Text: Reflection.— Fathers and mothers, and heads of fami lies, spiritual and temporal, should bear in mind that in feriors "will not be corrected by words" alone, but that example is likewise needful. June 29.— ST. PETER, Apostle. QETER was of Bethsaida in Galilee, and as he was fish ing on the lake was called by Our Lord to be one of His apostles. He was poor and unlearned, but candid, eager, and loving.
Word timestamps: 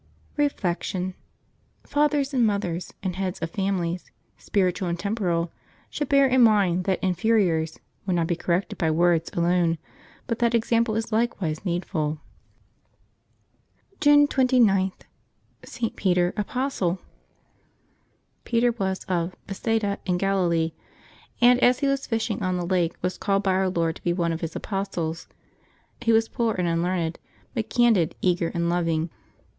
Reflection.— 0.35 1.13
Fathers 1.83 2.33
and 2.33 2.43
mothers, 2.43 2.91
and 3.03 3.15
heads 3.17 3.37
of 3.39 3.51
fami 3.51 3.77
lies, 3.91 4.09
spiritual 4.35 4.87
and 4.87 4.97
temporal, 4.99 5.51
should 5.91 6.09
bear 6.09 6.25
in 6.25 6.41
mind 6.41 6.85
that 6.85 6.97
in 7.03 7.13
feriors 7.13 7.77
"will 8.07 8.15
not 8.15 8.25
be 8.25 8.35
corrected 8.35 8.79
by 8.79 8.89
words" 8.89 9.29
alone, 9.33 9.77
but 10.25 10.39
that 10.39 10.55
example 10.55 10.95
is 10.95 11.11
likewise 11.11 11.63
needful. 11.63 12.19
June 13.99 14.27
29.— 14.27 14.91
ST. 15.63 15.95
PETER, 15.95 16.33
Apostle. 16.35 16.97
QETER 18.43 18.71
was 18.79 19.03
of 19.03 19.35
Bethsaida 19.45 19.99
in 20.07 20.17
Galilee, 20.17 20.71
and 21.41 21.59
as 21.59 21.81
he 21.81 21.87
was 21.87 22.07
fish 22.07 22.31
ing 22.31 22.41
on 22.41 22.57
the 22.57 22.65
lake 22.65 22.95
was 23.03 23.19
called 23.19 23.43
by 23.43 23.51
Our 23.53 23.69
Lord 23.69 23.97
to 23.97 24.03
be 24.03 24.13
one 24.13 24.33
of 24.33 24.41
His 24.41 24.55
apostles. 24.55 25.27
He 26.01 26.11
was 26.11 26.27
poor 26.27 26.55
and 26.55 26.67
unlearned, 26.67 27.19
but 27.53 27.69
candid, 27.69 28.15
eager, 28.23 28.47
and 28.51 28.67
loving. 28.67 29.11